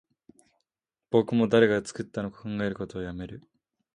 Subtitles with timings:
[1.11, 3.43] 僕も誰が作ったのか考えることをやめる